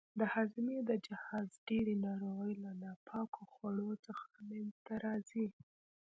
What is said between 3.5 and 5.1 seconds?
خوړو څخه منځته